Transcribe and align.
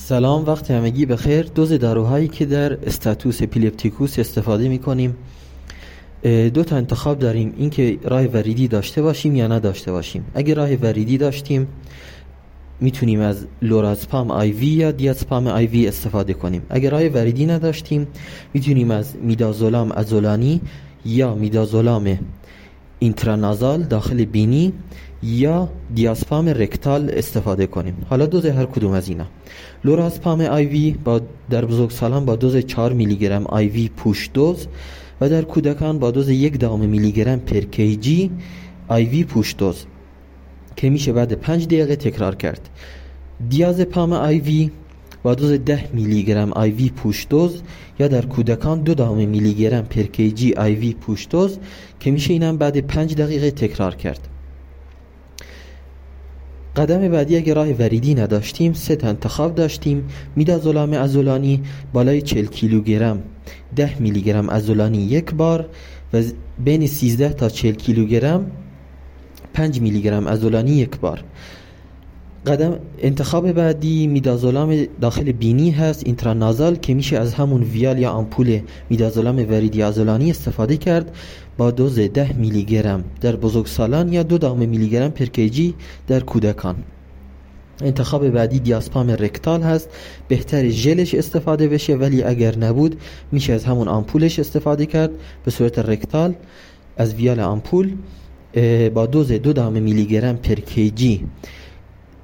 سلام 0.00 0.44
وقت 0.46 0.70
همگی 0.70 1.06
بخیر. 1.06 1.42
دوز 1.42 1.72
داروهایی 1.72 2.28
که 2.28 2.46
در 2.46 2.72
status 2.72 3.42
epilepticus 3.42 4.18
استفاده 4.18 4.68
می 4.68 4.78
کنیم 4.78 5.16
دو 6.54 6.64
تا 6.64 6.76
انتخاب 6.76 7.18
داریم 7.18 7.54
اینکه 7.56 7.98
راه 8.04 8.24
وریدی 8.24 8.68
داشته 8.68 9.02
باشیم 9.02 9.36
یا 9.36 9.46
نداشته 9.46 9.92
باشیم. 9.92 10.24
اگه 10.34 10.54
راه 10.54 10.74
وریدی 10.74 11.18
داشتیم 11.18 11.66
می‌تونیم 12.80 13.20
از 13.20 13.46
لورازپام 13.62 14.30
IV 14.30 14.66
یا 14.66 14.90
دیازپام 14.90 15.46
IV 15.46 15.88
استفاده 15.88 16.34
کنیم. 16.34 16.62
اگر 16.70 16.90
راه 16.90 17.06
وریدی 17.08 17.46
نداشتیم 17.46 18.06
می‌تونیم 18.54 18.90
از 18.90 19.16
میدازولام 19.22 19.92
عضلانی 19.92 20.60
یا 21.04 21.34
میدازولام 21.34 22.18
intranasal 22.98 23.82
داخل 23.82 24.24
بینی 24.24 24.72
یا 25.22 25.68
دیازپام 25.94 26.48
رکتال 26.48 27.10
استفاده 27.10 27.66
کنیم. 27.66 28.06
حالا 28.10 28.26
دوز 28.26 28.46
هر 28.46 28.64
کدوم 28.64 28.92
از 28.92 29.08
اینا. 29.08 29.26
لورازپام 29.84 30.40
IV 30.40 30.94
با 31.04 31.20
در 31.50 31.64
بزرگ 31.64 31.90
سالان 31.90 32.24
با 32.24 32.36
دوز 32.36 32.56
4 32.56 32.92
میلی 32.92 33.16
گرم 33.16 33.46
IV 33.46 33.68
push 33.68 34.30
dose 34.34 34.66
و 35.20 35.28
در 35.28 35.42
کودکان 35.42 35.98
با 35.98 36.10
دوز 36.10 36.28
یک 36.28 36.60
دهم 36.60 36.80
میلی 36.80 37.12
گرم 37.12 37.38
per 37.38 37.60
kg 37.60 37.96
IV 37.96 38.30
push 38.88 39.54
dose. 39.58 39.86
که 40.76 40.90
میشه 40.90 41.12
بعد 41.12 41.32
5 41.32 41.66
دقیقه 41.66 41.96
تکرار 41.96 42.34
کرد. 42.34 42.68
دیازپام 43.48 44.12
IV 44.12 44.70
دوز 45.34 45.52
10 45.52 45.88
میلی 45.92 46.22
گرم 46.22 46.52
IV 46.52 46.70
push 46.70 47.26
dose 47.30 47.62
یا 47.98 48.08
در 48.08 48.26
کودکان 48.26 48.80
دو 48.80 48.94
دهم 48.94 49.28
میلی 49.28 49.54
گرم 49.54 49.82
per 49.82 50.02
kg 50.02 50.30
IV 50.30 50.54
push 50.54 51.26
dose 51.30 51.58
که 52.00 52.10
میشه 52.10 52.32
اینم 52.32 52.56
بعد 52.56 52.78
5 52.78 53.14
دقیقه 53.14 53.50
تکرار 53.50 53.94
کرد. 53.94 54.28
قدم 56.76 57.08
بعدی 57.08 57.36
اگه 57.36 57.54
راه 57.54 57.68
وریدی 57.68 58.14
نداشتیم 58.14 58.72
سه 58.72 58.96
تا 58.96 59.08
انتخاب 59.08 59.54
داشتیم. 59.54 60.08
میدازولام 60.36 60.92
ازولانی 60.92 61.62
بالای 61.92 62.22
40 62.22 62.46
کیلوگرم 62.46 63.22
10 63.76 63.96
میلی 64.00 64.22
گرم 64.22 64.48
ازولانی 64.48 64.98
یک 64.98 65.34
بار 65.34 65.68
و 66.12 66.22
بین 66.64 66.86
13 66.86 67.28
تا 67.28 67.48
40 67.48 67.74
کیلوگرم 67.74 68.50
5 69.54 69.80
میلی 69.80 70.02
گرم 70.02 70.26
ازولانی 70.26 70.70
یک 70.70 70.98
بار. 70.98 71.24
قدم 72.48 72.78
انتخاب 72.98 73.52
بعدی 73.52 74.06
میدازولام 74.06 74.84
داخل 75.00 75.32
بینی 75.32 75.70
هست 75.70 76.02
اینترانازال 76.06 76.76
که 76.76 76.94
میشه 76.94 77.18
از 77.18 77.34
همون 77.34 77.62
ویال 77.62 77.98
یا 77.98 78.10
آمپول 78.10 78.60
میدازولام 78.90 79.36
وریدی 79.36 79.82
عضلانی 79.82 80.30
استفاده 80.30 80.76
کرد 80.76 81.16
با 81.58 81.70
دوز 81.70 81.98
10 81.98 82.32
میلی 82.32 82.64
گرم 82.64 83.04
در 83.20 83.36
بزرگسالان 83.36 84.12
یا 84.12 84.22
دو 84.22 84.38
دهم 84.38 84.58
میلی 84.58 84.88
گرم 84.88 85.10
per 85.10 85.48
kg 85.48 85.74
در 86.06 86.20
کودکان. 86.20 86.76
انتخاب 87.82 88.28
بعدی 88.28 88.58
دیازپام 88.58 89.10
رکتال 89.10 89.62
هست 89.62 89.88
بهتر 90.28 90.68
ژلش 90.68 91.14
استفاده 91.14 91.68
بشه 91.68 91.94
ولی 91.94 92.22
اگر 92.22 92.58
نبود 92.58 93.00
میشه 93.32 93.52
از 93.52 93.64
همون 93.64 93.88
آمپولش 93.88 94.38
استفاده 94.38 94.86
کرد. 94.86 95.10
به 95.44 95.50
صورت 95.50 95.78
رکتال 95.78 96.34
از 96.96 97.14
ویال 97.14 97.40
آمپول 97.40 97.96
با 98.94 99.06
دوز 99.06 99.32
دو 99.32 99.52
دهم 99.52 99.72
میلی 99.72 100.06
گرم 100.06 100.36
per 100.36 100.54
kg. 100.54 101.26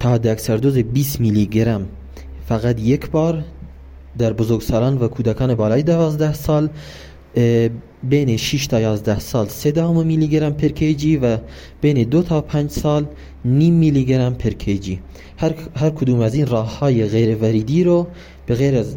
تا 0.05 0.19
دوز 0.57 0.79
20 0.79 1.21
میلی 1.21 1.47
گرم. 1.47 1.87
فقط 2.49 2.81
یک 2.81 3.11
بار 3.11 3.45
در 4.19 4.33
بزرگسالان 4.33 4.99
و 4.99 5.09
کودکان 5.09 5.55
بالای 5.55 5.83
12 5.83 6.33
سال 6.33 6.69
بین 8.03 8.37
6 8.37 8.67
تا 8.67 8.81
11 8.81 9.19
سال 9.19 9.49
3 9.49 9.71
دهم 9.71 10.07
میلی 10.07 10.29
گرم 10.29 10.53
پر 10.53 10.69
کیجی 10.69 11.17
و 11.17 11.39
بین 11.81 12.03
2 12.03 12.23
تا 12.23 12.41
5 12.41 12.71
سال 12.71 13.07
نیم 13.45 13.75
میلی 13.75 14.05
گرم 14.05 14.35
پر 14.35 14.51
کیجی. 14.51 15.01
هر, 15.37 15.55
هر 15.77 15.91
کدوم 15.91 16.21
از 16.21 16.35
این 16.35 16.47
راه 16.47 16.79
های 16.79 17.07
غیر 17.07 17.37
وریدی 17.37 17.85
رو 17.85 18.07
به 18.47 18.55
غیر 18.55 18.77
از 18.77 18.97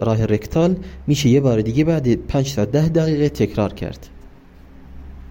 راه 0.00 0.24
رکتال 0.26 0.76
میشه 1.06 1.28
یه 1.28 1.40
بار 1.40 1.60
دیگه 1.60 1.84
بعد 1.84 2.14
5 2.14 2.54
تا 2.54 2.64
10 2.64 2.88
دقیقه 2.88 3.28
تکرار 3.28 3.72
کرد. 3.72 4.08